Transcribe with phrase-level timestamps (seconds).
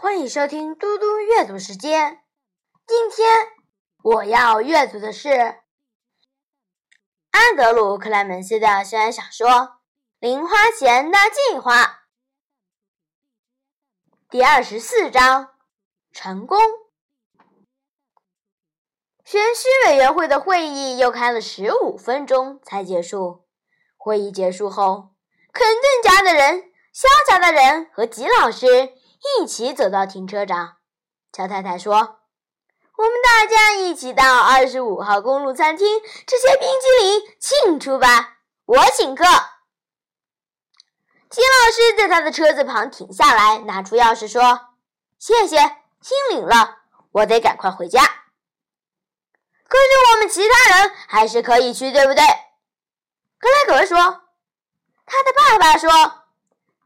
[0.00, 2.22] 欢迎收听嘟嘟阅读时间。
[2.86, 3.48] 今天
[4.04, 5.58] 我要阅读的是
[7.32, 9.48] 安德鲁·克莱门斯的校园小说
[10.20, 11.18] 《零花钱的
[11.50, 11.82] 计划》
[14.30, 15.52] 第二十四章：
[16.12, 16.60] 成功。
[19.24, 23.48] 选区委员会的会议又开了十五分钟才结束。
[23.96, 25.16] 会议结束后，
[25.52, 28.94] 肯顿家的人、肖家的人和吉老师。
[29.40, 30.76] 一起走到停车场，
[31.32, 31.94] 乔太太说
[32.96, 39.24] ：“我们大家一起到二十五号公路餐厅吃些冰激凌庆祝吧，我请客。”
[41.28, 44.68] 金老师在他的车子旁停下来，拿出钥匙说
[45.18, 45.58] ：“谢谢，
[46.00, 46.78] 心领了，
[47.12, 48.02] 我得赶快回家。”
[49.68, 52.24] 可是我们其他人还是可以去，对不对？
[53.38, 53.98] 格雷格说
[55.04, 55.90] ：“他的爸爸说。”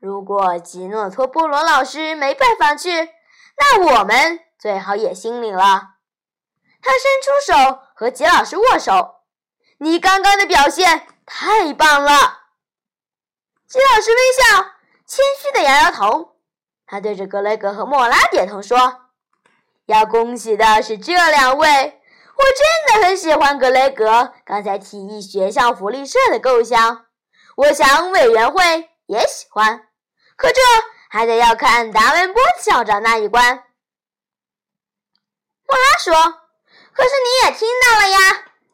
[0.02, 3.08] 如果吉诺托波罗老师没办法去，
[3.56, 5.62] 那我们最好也心领了。
[6.82, 9.20] 他伸出手和吉老师握手。
[9.78, 12.10] 你刚刚的表现太棒了。
[13.68, 14.72] 吉老师微笑，
[15.06, 16.34] 谦虚的摇摇头。
[16.84, 19.02] 他对着格雷格和莫拉点头说
[19.86, 22.42] ：“要恭喜的是这两位，我
[22.90, 27.06] 真的很喜欢格雷格刚才提议学校福利社的构想。
[27.54, 29.86] 我想委员会也喜欢。”
[30.36, 30.60] 可这
[31.08, 33.64] 还得要看达文波校长那一关。
[35.66, 36.14] 莫拉说
[36.92, 38.18] ：“可是你也听到了呀，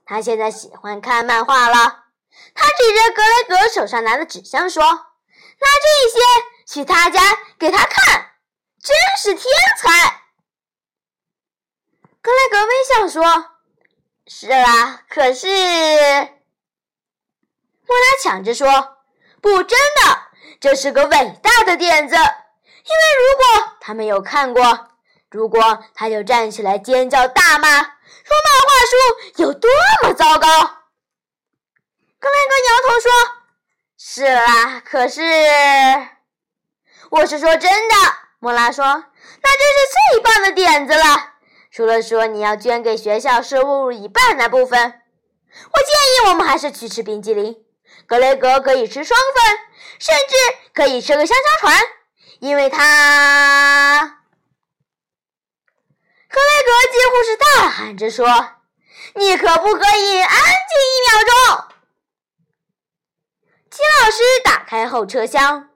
[0.05, 2.05] 他现在喜欢看漫画了。”
[2.55, 6.19] 他指着格雷格手上拿的纸箱说：“拿这些
[6.67, 7.21] 去他家
[7.59, 8.33] 给他看，
[8.83, 10.23] 真是天才。”
[12.21, 13.51] 格雷格微笑说
[14.27, 15.47] ：“是啦，可是……”
[17.87, 18.99] 莫拉抢着说
[19.41, 20.28] ：“不，真的。”
[20.61, 24.89] 这是个伟大的点子，因为如果他没有看过，
[25.31, 29.71] 如果他就站起来尖叫大骂，说漫画书有多
[30.03, 30.49] 么糟糕。
[32.19, 33.11] 格雷格摇头说
[33.97, 35.23] ：“是啦，可是
[37.11, 37.95] 我是说真的。”
[38.41, 41.35] 莫拉说：“那真是最棒的点子了，
[41.71, 45.89] 除了说你要捐给学校收入一半那部分，我建
[46.27, 47.65] 议我们还是去吃冰激凌。”
[48.09, 49.59] 格雷格可以吃双份，
[49.99, 50.35] 甚至
[50.73, 51.79] 可以吃个香蕉船，
[52.41, 54.23] 因为他……
[56.31, 58.27] 格雷格几乎是大喊着说
[59.15, 61.65] ：“你可不可以安静一秒钟？”
[63.71, 65.69] 金老师打开后车厢，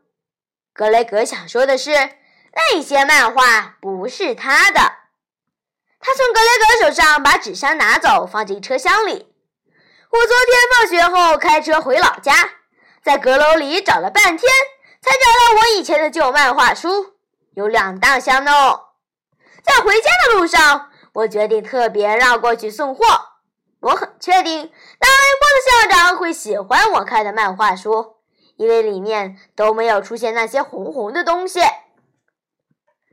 [0.73, 1.91] 格雷格想说的是，
[2.55, 4.81] 那些漫画不是他的。
[6.01, 6.49] 他从格雷
[6.81, 9.32] 格手上把纸箱拿走，放进车厢里。
[10.13, 12.35] 我昨天放学后开车回老家，
[13.03, 14.53] 在阁楼里找了半天，
[15.01, 17.15] 才找到我以前的旧漫画书，
[17.55, 18.53] 有两大箱呢。
[19.63, 23.05] 在回家的路上，我决定特别绕过去送货。
[23.81, 28.17] 我很确定达文波的校长会喜欢我看的漫画书，
[28.57, 31.61] 因为里面都没有出现那些红红的东西。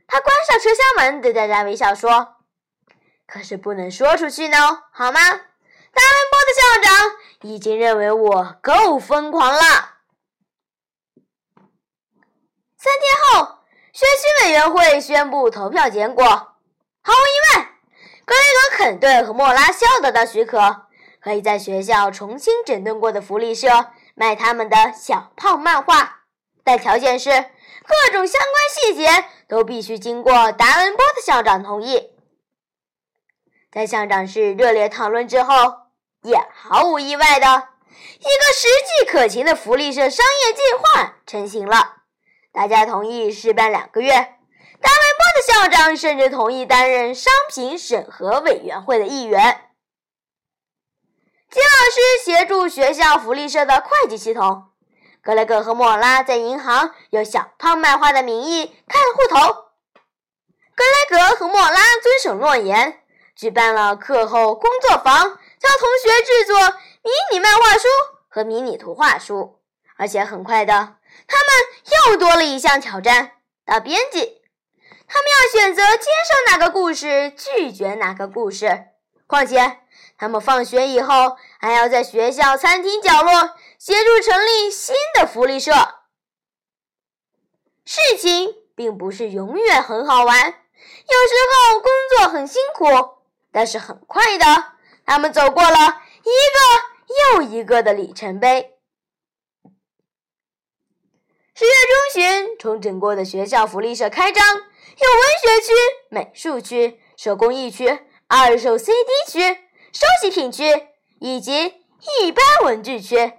[0.06, 2.36] 他关上车厢门，对大家微笑说
[3.26, 5.20] ：“可是不能说出去呢，好吗？”
[5.92, 6.90] 达文波的校长
[7.42, 9.60] 已经认为我够疯狂了。
[12.76, 13.58] 三天后，
[13.92, 16.24] 学习委员会宣布投票结果。
[16.24, 17.66] 毫无疑问，
[18.24, 20.86] 格雷格·肯顿和莫拉·肖得到许可，
[21.20, 26.20] 可以在学校重新整顿过的福利社卖他们的小胖漫画，
[26.64, 32.10] 但条件是各种相关细节都必须经过达文波的校长同意。
[33.70, 35.79] 在校长室热烈讨论之后，
[36.22, 42.02] 也毫无意外的一个实际可行的福利社商业计划成型了。
[42.52, 44.12] 大家同意试办两个月。
[44.82, 49.70] 大卫波的校长甚至同意担任商品审核委员会的一员。
[51.50, 54.70] 金老师协助学校福利社的会计系统。
[55.22, 59.52] 格雷格和莫拉在银行用小胖漫画的名义开了户头。
[60.74, 63.00] 格雷格和莫拉遵守诺言。
[63.40, 67.86] 举办了课后工作坊，教同学制作迷你漫画书
[68.28, 69.60] 和迷你图画书，
[69.96, 70.72] 而且很快的，
[71.28, 73.32] 他们又多了一项挑战——
[73.66, 74.40] 当编辑。
[75.06, 78.86] 他们要选择接受哪个故事，拒绝哪个故事。
[79.26, 79.80] 况且，
[80.16, 85.72] 他们放学以后还要在学校餐厅角落协助成立新的福利社。
[87.84, 93.18] 事情并不是永远很好玩，有时候工作很辛苦。
[93.52, 94.44] 但是很快的，
[95.04, 95.76] 他们走过了
[96.22, 98.76] 一个又一个的里程碑。
[101.54, 104.62] 十月中旬，重整过的学校福利社开张，有文
[105.42, 105.72] 学区、
[106.08, 109.40] 美术区、手工艺区、二手 CD 区、
[109.92, 110.88] 收集品区
[111.20, 111.84] 以及
[112.22, 113.34] 一般文具区。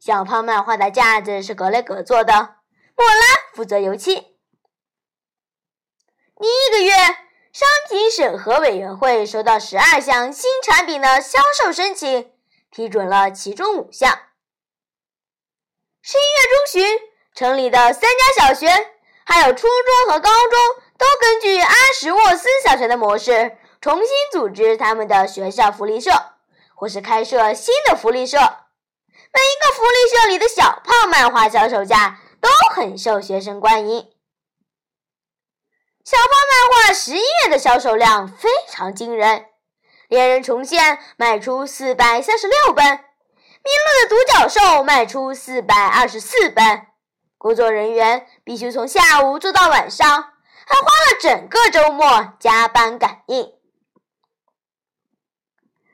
[0.00, 2.32] 小胖漫画的架子是格雷格做的，
[2.96, 3.24] 莫拉
[3.54, 4.14] 负责油漆。
[6.40, 6.92] 第一个月，
[7.54, 12.32] 商品审核委员会收到十二项新产品的销售申请，
[12.68, 14.10] 批准了其中五项。
[16.02, 16.98] 十一月中旬，
[17.32, 18.66] 城里的三家小学，
[19.24, 20.58] 还有初中和高中，
[20.98, 26.10] 都根据阿什沃斯小学的模式，重新组织他们的学校福利社，
[26.74, 28.36] 或是开设新的福利社。
[28.36, 34.13] 每一个福利社里的小胖漫画销售价都很受学生欢迎。
[36.04, 39.38] 小胖漫画十一月的销售量非常惊人，
[40.08, 46.88] 《猎人重现》卖出四百三十六本，《迷路的独角兽》卖出四百二十四本。
[47.38, 53.42] 工作人员必须从下午做到晚上，还花了整个周末加班赶印。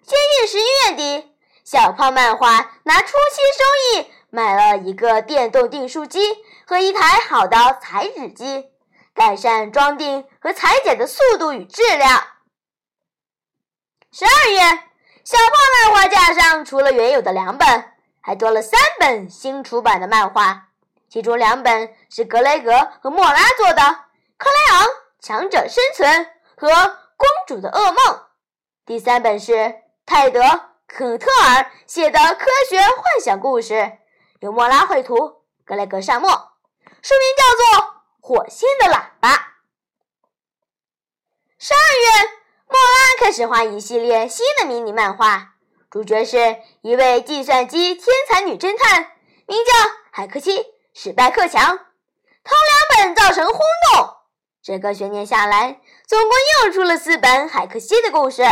[0.04, 6.20] 接近十一月底，小胖漫画拿出新收益买了一个电动订书机
[6.66, 8.70] 和一台好的裁纸机。
[9.14, 12.22] 改善装订和裁剪的速度与质量。
[14.12, 14.60] 十二月，
[15.24, 20.68] 小胖漫画架上除了原有的两本，还多了三本新出版的漫画，
[21.08, 22.72] 其中两本是格雷格
[23.02, 23.82] 和莫拉做的，
[24.36, 24.86] 《克莱昂：
[25.20, 26.24] 强者生存》
[26.56, 26.68] 和
[27.16, 28.16] 《公主的噩梦》，
[28.84, 30.40] 第三本是泰德·
[30.88, 33.98] 肯特尔写的科学幻想故事，
[34.40, 37.99] 由莫拉绘图，格雷格上墨，书名叫做。
[38.20, 39.54] 火星的喇叭。
[41.58, 42.30] 十二月，
[42.68, 45.54] 莫拉开始画一系列新的迷你漫画，
[45.90, 49.12] 主角是一位计算机天才女侦探，
[49.46, 49.72] 名叫
[50.10, 50.58] 海克西·
[50.94, 51.78] 史拜克强。
[52.42, 52.56] 头
[52.96, 53.58] 两本造成轰
[53.92, 54.16] 动，
[54.62, 56.30] 整个学年下来，总共
[56.64, 58.42] 又出了四本海克西的故事。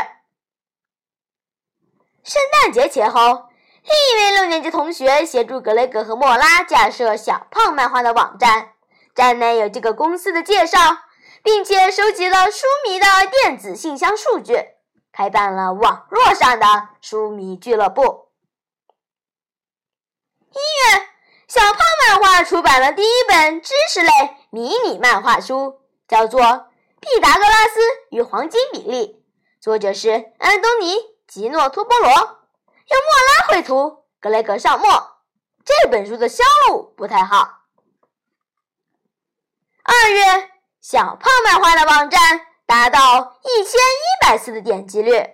[2.25, 3.49] 圣诞节前后，
[3.83, 8.75] 另一位六年级同学协助格雷格和莫拉架设小胖漫画的网站。
[9.19, 10.79] 站内有这个公司的介绍，
[11.43, 14.55] 并且收集了书迷的电子信箱数据，
[15.11, 18.29] 开办了网络上的书迷俱乐部。
[20.53, 21.09] 一月，
[21.49, 24.09] 小胖漫画出版了第一本知识类
[24.51, 26.41] 迷你漫画书，叫做
[27.01, 27.81] 《毕达哥拉斯
[28.11, 29.25] 与黄金比例》，
[29.61, 30.95] 作者是安东尼·
[31.27, 34.89] 吉诺托波罗，由莫拉绘图，格雷格上墨。
[35.65, 37.58] 这本书的销路不太好。
[39.89, 40.51] 二月，
[40.83, 42.21] 小胖漫画的网站
[42.67, 45.31] 达到一千一百次的点击率。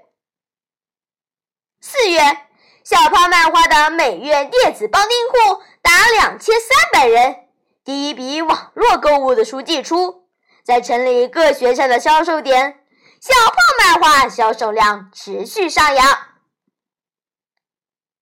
[1.81, 2.21] 四月，
[2.85, 7.49] 小胖漫画的每月电子帮订户达两千三百人，
[7.83, 10.29] 第一笔网络购物的书寄出，
[10.65, 12.81] 在城里各学校的销售点，
[13.21, 16.07] 小胖漫画销售量持续上扬。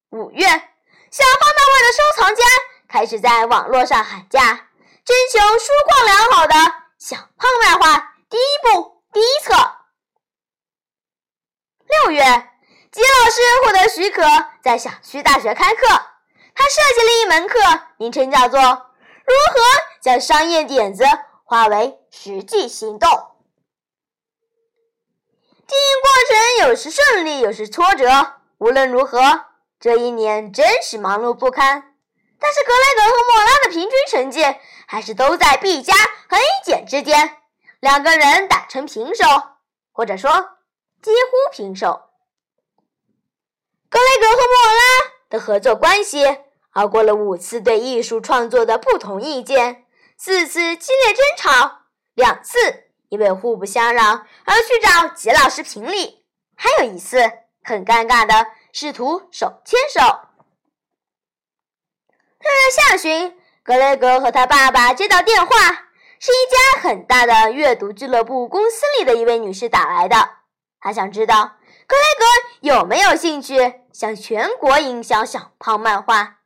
[0.09, 2.43] 五月，小胖漫画的收藏家
[2.89, 4.71] 开始在网络上喊价。
[5.05, 6.55] 征求书况良好的
[6.97, 9.53] 小胖漫画第一部第一册。
[12.05, 12.23] 六月，
[12.93, 14.23] 吉老师获得许可，
[14.63, 15.89] 在小区大学开课。
[16.55, 17.59] 他设计了一门课，
[17.97, 19.61] 名称叫做《如何
[20.01, 21.05] 将商业点子
[21.43, 23.11] 化为实际行动》。
[25.67, 28.35] 经营过程有时顺利，有时挫折。
[28.59, 29.47] 无论如何，
[29.81, 31.89] 这一年真是忙碌不堪。
[32.39, 34.43] 但是格雷格和莫拉的平均成绩
[34.93, 35.95] 还是都在 B 加
[36.29, 37.39] 和 A 减之间，
[37.81, 39.25] 两个人打成平手，
[39.91, 40.31] 或者说
[41.01, 42.11] 几乎平手。
[43.89, 44.83] 格雷格和莫拉
[45.31, 46.27] 的合作关系
[46.73, 49.87] 熬过了五次对艺术创作的不同意见，
[50.19, 52.59] 四次激烈争吵，两次
[53.09, 57.19] 因为互不相让而去找吉老师评理，还有一次
[57.65, 60.01] 很尴尬的试图手牵手。
[62.41, 65.57] 六月下旬，格雷格和他爸爸接到电话，
[66.19, 70.31] 是一家很大的阅读俱乐部公司里的一位女士打来的。
[70.81, 71.53] 她想知道
[71.87, 72.25] 格雷格
[72.61, 76.39] 有没有兴趣向全国营销小胖漫画。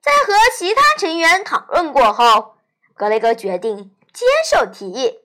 [0.00, 2.56] 在和其他成员讨论过后，
[2.94, 5.20] 格雷格决定接受提议。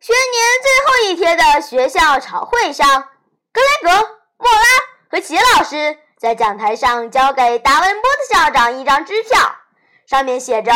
[0.00, 3.08] 学年最后一天的学校朝会上，
[3.52, 4.62] 格雷格、莫拉
[5.08, 5.98] 和齐老师。
[6.20, 9.56] 在讲台上交给达文波特校长一张支票，
[10.06, 10.70] 上面写着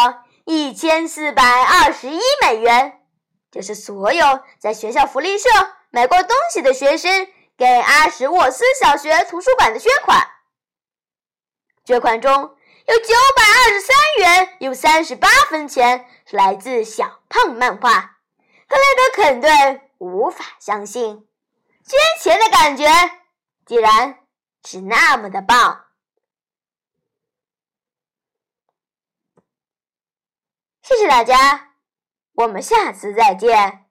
[0.47, 3.03] 一千四百二十一美元，
[3.51, 5.51] 这是所有在学校福利社
[5.91, 10.27] 买过东西的学生给阿什沃斯小学图书馆的捐款。
[11.85, 17.91] 捐款中有九百二十三元有三十八分钱是来自小胖漫画，
[18.67, 21.29] 克雷德肯顿无法相信
[21.87, 22.89] 捐钱的感觉，
[23.67, 24.24] 既然。
[24.65, 25.87] 是那么的棒。
[30.83, 31.77] 谢谢大家
[32.35, 33.84] 我们下次再见。